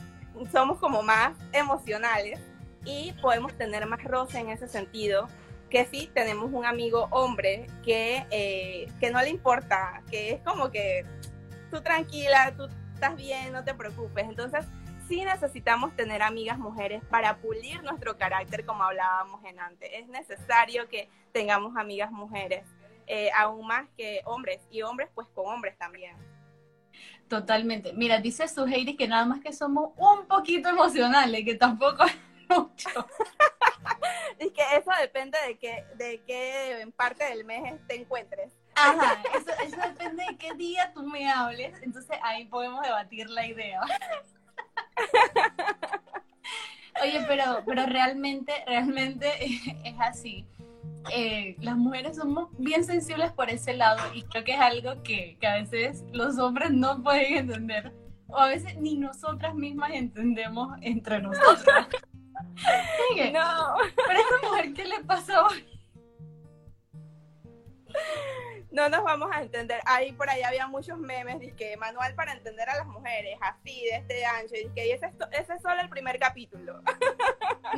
[0.51, 2.41] somos como más emocionales
[2.85, 5.29] y podemos tener más roce en ese sentido
[5.71, 10.71] que si tenemos un amigo hombre que, eh, que no le importa, que es como
[10.71, 11.05] que
[11.71, 14.25] tú tranquila, tú estás bien, no te preocupes.
[14.25, 14.65] Entonces,
[15.09, 19.91] sí necesitamos tener amigas mujeres para pulir nuestro carácter, como hablábamos en antes.
[19.93, 22.65] Es necesario que tengamos amigas mujeres,
[23.07, 26.17] eh, aún más que hombres, y hombres pues con hombres también.
[27.29, 27.93] Totalmente.
[27.93, 32.17] Mira, dice su Heidi que nada más que somos un poquito emocionales, que tampoco es
[32.49, 33.07] mucho.
[34.41, 38.53] y que eso depende de qué, de qué parte del mes te encuentres.
[38.75, 43.47] Ajá, eso, eso depende de qué día tú me hables, entonces ahí podemos debatir la
[43.47, 43.81] idea.
[47.03, 49.29] Oye, pero, pero realmente, realmente
[49.85, 50.47] es así.
[51.13, 55.37] Eh, las mujeres somos bien sensibles por ese lado y creo que es algo que,
[55.47, 57.93] a veces los hombres no pueden entender
[58.29, 61.89] o a veces ni nosotras mismas entendemos entre nosotras.
[63.33, 63.75] No.
[63.95, 65.49] Pero esta mujer, ¿qué le pasó
[68.75, 69.81] no nos vamos a entender.
[69.87, 73.99] Ahí por ahí había muchos memes, que manual para entender a las mujeres, así, de
[73.99, 76.83] este ancho, y que ese, ese es solo el primer capítulo.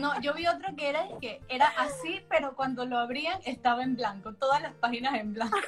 [0.01, 3.97] No, yo vi otro que era que era así, pero cuando lo abrían estaba en
[3.97, 5.57] blanco, todas las páginas en blanco.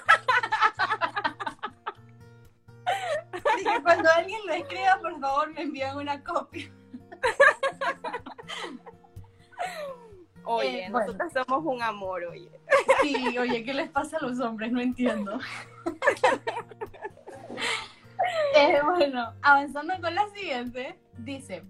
[3.33, 6.71] Así que cuando alguien lo escriba, por favor, me envían una copia.
[10.45, 12.51] Oye, eh, nosotros somos un amor, oye.
[13.03, 14.73] Sí, oye, ¿qué les pasa a los hombres?
[14.73, 15.39] No entiendo.
[18.55, 21.63] Eh, bueno, avanzando con la siguiente, dice,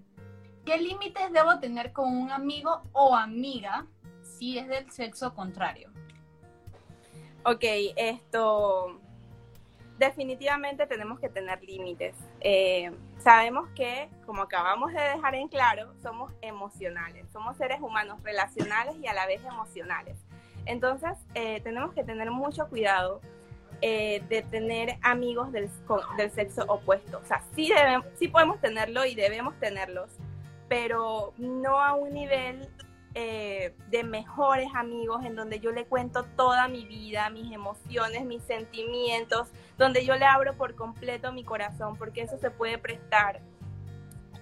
[0.65, 3.85] ¿qué límites debo tener con un amigo o amiga
[4.21, 5.91] si es del sexo contrario?
[7.43, 7.63] Ok,
[7.95, 8.99] esto
[9.97, 12.15] definitivamente tenemos que tener límites.
[12.41, 18.95] Eh, sabemos que, como acabamos de dejar en claro, somos emocionales, somos seres humanos relacionales
[19.01, 20.17] y a la vez emocionales.
[20.65, 23.21] Entonces, eh, tenemos que tener mucho cuidado
[23.81, 25.69] eh, de tener amigos del,
[26.17, 27.19] del, sexo opuesto.
[27.19, 30.09] O sea, sí, debemos, sí podemos tenerlo y debemos tenerlos,
[30.67, 32.67] pero no a un nivel
[33.21, 38.41] eh, de mejores amigos en donde yo le cuento toda mi vida, mis emociones, mis
[38.43, 43.41] sentimientos, donde yo le abro por completo mi corazón, porque eso se puede prestar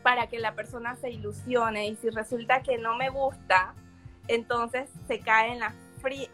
[0.04, 3.74] para que la persona se ilusione y si resulta que no me gusta,
[4.28, 6.30] entonces se cae en la free,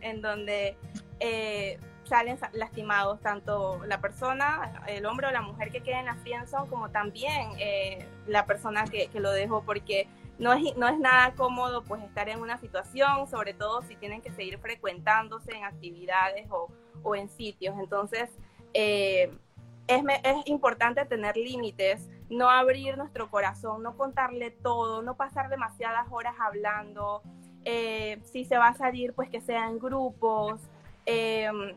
[0.00, 0.78] en donde
[1.20, 6.16] eh, salen lastimados tanto la persona, el hombre o la mujer que quede en la
[6.46, 10.08] zone como también eh, la persona que, que lo dejó porque
[10.42, 14.20] no es, no es nada cómodo pues estar en una situación, sobre todo si tienen
[14.20, 16.68] que seguir frecuentándose en actividades o,
[17.04, 17.76] o en sitios.
[17.78, 18.28] Entonces,
[18.74, 19.30] eh,
[19.86, 26.08] es, es importante tener límites, no abrir nuestro corazón, no contarle todo, no pasar demasiadas
[26.10, 27.22] horas hablando.
[27.64, 30.60] Eh, si se va a salir, pues que sea en grupos,
[31.06, 31.76] em,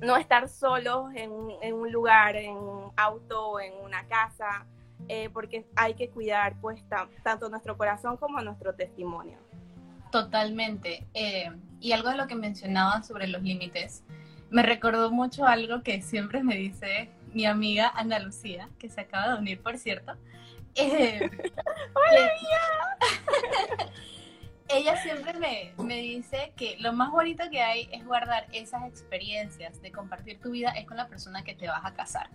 [0.00, 1.30] no estar solos en,
[1.74, 4.64] un lugar, en un auto, en una casa,
[5.08, 6.82] eh, porque hay que cuidar pues
[7.22, 9.38] tanto nuestro corazón como nuestro testimonio.
[10.10, 11.06] Totalmente.
[11.14, 11.50] Eh,
[11.80, 14.04] y algo de lo que mencionaba sobre los límites,
[14.50, 19.34] me recordó mucho algo que siempre me dice mi amiga Ana Lucía, que se acaba
[19.34, 20.14] de unir, por cierto.
[20.74, 21.30] Eh,
[21.94, 22.30] ¡Hola,
[24.68, 29.80] ella siempre me, me, dice que lo más bonito que hay es guardar esas experiencias
[29.82, 32.30] de compartir tu vida es con la persona que te vas a casar.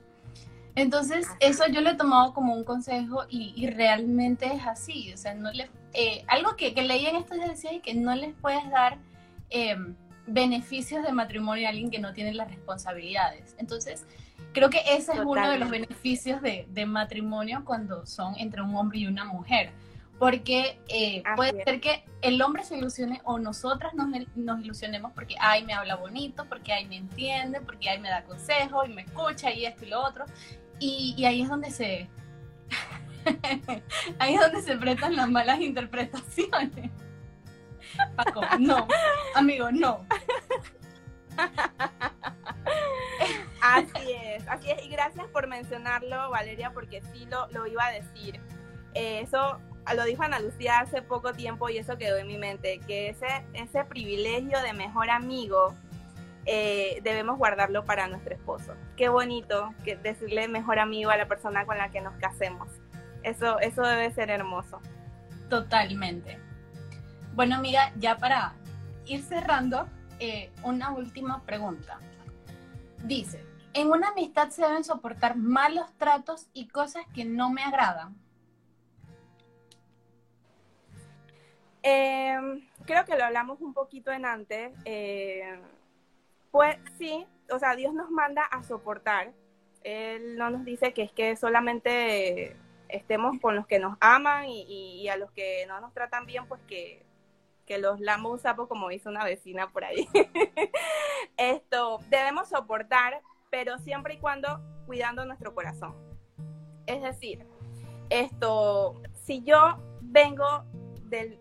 [0.76, 5.14] Entonces, eso yo lo he tomado como un consejo y, y realmente es así.
[5.14, 8.34] O sea, no le, eh, algo que, que, leí en esto decía que no les
[8.36, 8.98] puedes dar
[9.50, 9.96] em,
[10.26, 13.56] beneficios de matrimonio a alguien que no tiene las responsabilidades.
[13.60, 14.06] Entonces,
[14.54, 18.76] creo que ese es uno de los beneficios de, de, matrimonio cuando son entre un
[18.76, 19.72] hombre y una mujer.
[20.18, 25.36] Porque eh, puede ser que el hombre se ilusione o nosotras nos, nos, ilusionemos porque,
[25.40, 29.02] ay, me habla bonito, porque, ay, me entiende, porque, ay, me da consejos y me
[29.02, 30.26] escucha y esto y lo otro.
[30.80, 32.10] Y, y ahí es donde se...
[34.20, 36.92] ahí es donde se prestan las malas interpretaciones.
[38.16, 38.88] Paco, no.
[39.36, 40.06] Amigo, no.
[43.62, 44.86] Así es, así es.
[44.86, 48.42] Y gracias por mencionarlo, Valeria, porque sí lo, lo iba a decir.
[48.94, 49.60] Eh, eso
[49.96, 53.46] lo dijo Ana Lucía hace poco tiempo y eso quedó en mi mente, que ese,
[53.54, 55.76] ese privilegio de mejor amigo
[56.46, 58.74] eh, debemos guardarlo para nuestro esposo.
[58.98, 62.70] Qué bonito que decirle mejor amigo a la persona con la que nos casemos.
[63.24, 64.82] Eso, eso debe ser hermoso.
[65.50, 66.40] Totalmente.
[67.34, 68.54] Bueno, amiga, ya para
[69.06, 69.88] ir cerrando,
[70.20, 72.00] eh, una última pregunta.
[73.04, 78.16] Dice, en una amistad se deben soportar malos tratos y cosas que no me agradan.
[81.82, 84.74] Em, creo que lo hablamos un poquito en antes.
[84.86, 85.60] Eh,
[86.54, 89.34] pues sí, o sea, Dios nos manda a soportar.
[89.82, 92.56] Él no nos dice que es que solamente
[92.90, 96.62] estemos con los que nos aman y, a los que no nos tratan bien, pues
[96.68, 97.04] que,
[97.66, 100.08] que los lamo un sapo, como dice una vecina por ahí.
[101.38, 105.96] Esto, debemos soportar, pero siempre y cuando cuidando nuestro corazón.
[106.86, 107.48] Es decir,
[108.12, 110.66] esto, si yo vengo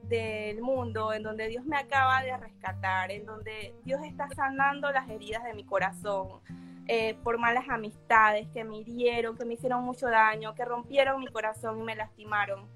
[0.09, 5.09] del, mundo, en donde Dios me acaba de rescatar, en donde Dios está sanando las
[5.09, 6.41] heridas de mi corazón,
[6.87, 11.79] eh, por malas amistades que me que me hicieron mucho daño, que rompieron mi corazón
[11.79, 12.69] y me lastimaron.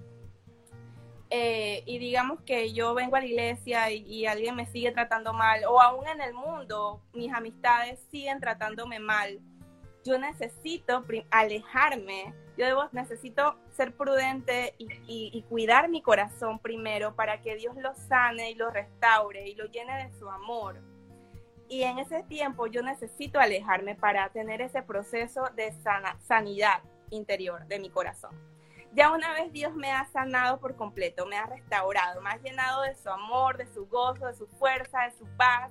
[1.28, 5.32] Eh, y digamos que yo vengo a la iglesia y, y, alguien me sigue tratando
[5.32, 9.40] mal, o aún en el mundo mis amistades siguen tratándome mal,
[10.05, 17.57] yo necesito alejarme yo debo, necesito ser prudente y, cuidar mi corazón primero para que
[17.57, 20.81] Dios lo sane y lo restaure y lo llene de su amor.
[21.68, 25.74] Y en ese tiempo yo necesito alejarme para tener ese proceso de
[26.20, 28.33] sanidad interior de mi corazón.
[28.93, 32.83] Ya una vez Dios me ha sanado por completo, me ha restaurado, me ha llenado
[32.83, 35.70] de su amor, de su gozo, de su fuerza, de su paz,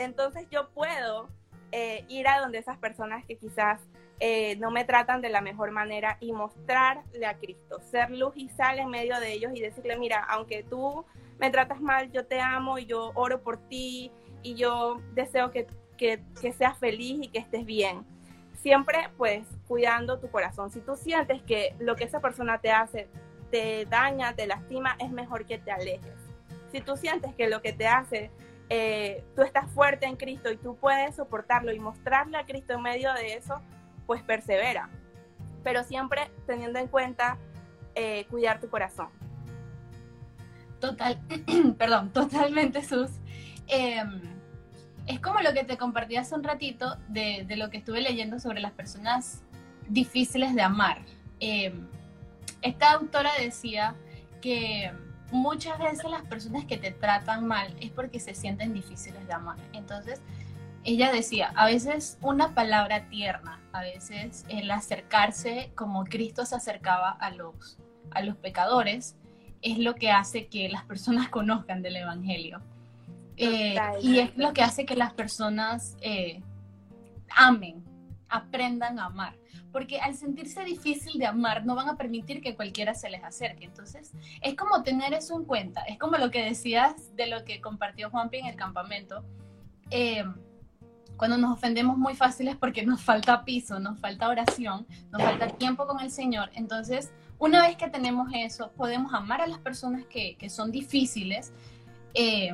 [0.00, 1.28] entonces yo puedo
[1.72, 3.80] eh, ir a donde esas personas que quizás
[4.20, 8.50] eh, no me tratan de la mejor manera y mostrarle a Cristo, ser luz y
[8.50, 11.04] sal en medio de ellos y decirle, mira, aunque tú
[11.38, 14.12] me tratas mal, yo te amo y yo oro por ti
[14.42, 15.66] y yo deseo que,
[15.96, 18.04] que, seas feliz y que estés bien.
[18.54, 20.70] Siempre pues cuidando tu corazón.
[20.70, 23.08] Si tú sientes que lo que esa persona te hace
[23.50, 26.14] te daña, te lastima, es mejor que te alejes.
[26.70, 28.30] Si tú sientes que lo que te hace
[28.72, 32.82] eh, tú estás fuerte en Cristo y tú puedes soportarlo y mostrarle a Cristo en
[32.82, 33.60] medio de eso,
[34.10, 34.88] pues persevera,
[35.62, 37.38] pero siempre teniendo en cuenta
[37.94, 39.06] eh, cuidar tu corazón.
[40.80, 41.20] Total,
[41.78, 43.12] perdón, totalmente Sus.
[43.68, 44.20] Em,
[45.06, 48.60] es como lo que te compartí hace un ratito de, lo que estuve leyendo sobre
[48.60, 49.44] las personas
[49.88, 51.02] difíciles de amar.
[51.38, 51.86] Em,
[52.62, 53.94] esta autora decía
[54.40, 54.90] que
[55.30, 59.58] muchas veces las personas que te tratan mal es porque se sienten difíciles de amar.
[59.72, 60.20] Entonces,
[60.84, 67.10] ella decía, a veces una palabra tierna, a veces el acercarse como Cristo se acercaba
[67.10, 67.78] a los,
[68.10, 69.16] a los pecadores,
[69.62, 72.62] es lo que hace que las personas conozcan del Evangelio.
[73.36, 76.42] Eh, y es lo que hace que las personas eh,
[77.34, 77.82] amen,
[78.28, 79.34] aprendan a amar.
[79.72, 83.64] Porque al sentirse difícil de amar, no van a permitir que cualquiera se les acerque.
[83.64, 84.12] Entonces,
[84.42, 85.82] es como tener eso en cuenta.
[85.82, 89.24] Es como lo que decías de lo que compartió Juanpi en el campamento.
[89.90, 90.24] Eh,
[91.20, 95.48] Cuando nos ofendemos muy fácil es porque nos falta piso, nos falta oración, nos falta
[95.48, 96.48] tiempo con el Señor.
[96.54, 101.52] Entonces, una vez que tenemos eso, podemos amar a las personas que, que son difíciles
[102.14, 102.52] eh,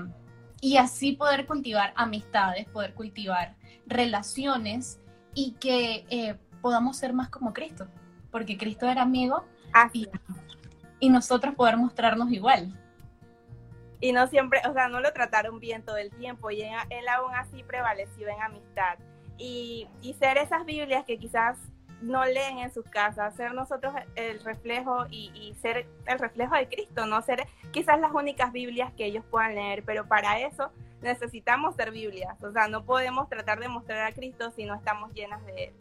[0.60, 3.54] y así poder cultivar amistades, poder cultivar
[3.86, 4.98] relaciones
[5.32, 7.86] y que eh, podamos ser más como Cristo,
[8.32, 9.44] porque Cristo era amigo
[9.92, 10.08] y,
[10.98, 12.76] y, nosotros poder mostrarnos igual.
[14.00, 17.34] Y no siempre, o sea, no lo trataron bien todo el tiempo y él aún
[17.34, 18.98] así prevaleció en amistad.
[19.38, 21.58] Y, y ser esas Biblias que quizás
[22.00, 27.06] no leen en sus casas, ser nosotros el reflejo y, ser el reflejo de Cristo,
[27.06, 30.70] no ser quizás las únicas Biblias que ellos puedan leer, pero para eso
[31.00, 35.12] necesitamos ser Biblias, o sea, no podemos tratar de mostrar a Cristo si no estamos
[35.14, 35.74] llenas de Él.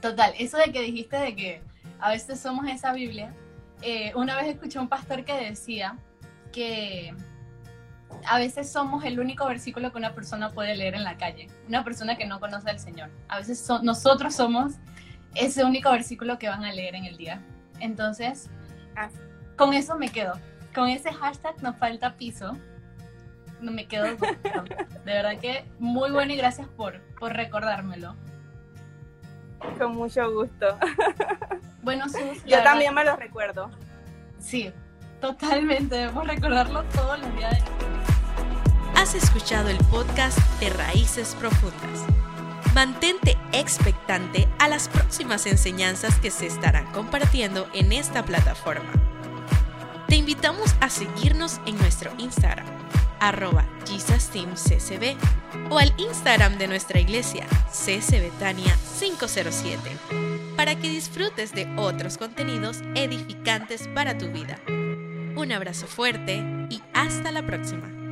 [0.00, 1.62] Total, eso de que dijiste de que
[2.00, 3.34] a veces somos esa Biblia,
[3.82, 5.98] eh, una vez escuché a un pastor que decía
[6.56, 7.14] que
[8.24, 11.84] a veces somos el único versículo que una persona puede leer en la calle, una
[11.84, 13.10] persona que no conoce al Señor.
[13.28, 14.72] A veces nosotros somos
[15.34, 17.42] ese único versículo que van a leer en el día.
[17.78, 18.48] Entonces,
[19.56, 20.32] con eso me quedo.
[20.74, 22.56] Con ese hashtag nos falta piso.
[23.60, 24.16] No me quedo.
[25.04, 28.16] De verdad que muy bueno y gracias por, por recordármelo.
[29.78, 30.78] Con mucho gusto.
[31.82, 33.70] Bueno, Sus, Yo también me lo recuerdo.
[34.38, 34.72] Sí,
[35.20, 35.96] totalmente.
[35.96, 37.58] Debemos recordarlo todos los días.
[38.96, 42.04] Has escuchado el podcast de Raíces Profundas.
[42.74, 48.92] Mantente expectante a las próximas enseñanzas que se estarán compartiendo en esta plataforma.
[50.08, 52.66] Te invitamos a seguirnos en nuestro Instagram,
[53.18, 55.16] arroba JesusTeamCCB,
[55.70, 59.96] o al Instagram de nuestra iglesia, CCBetania 507,
[60.56, 64.58] para que disfrutes de otros contenidos edificantes para tu vida.
[65.36, 68.05] Un abrazo fuerte y hasta la próxima.